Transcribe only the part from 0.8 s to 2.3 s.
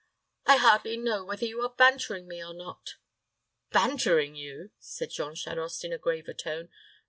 know whether you are bantering